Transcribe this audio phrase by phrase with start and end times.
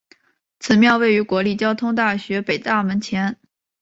[0.59, 3.37] 此庙位于国立交通大学北大门前。